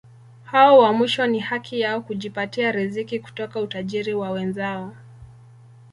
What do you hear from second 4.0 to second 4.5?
wa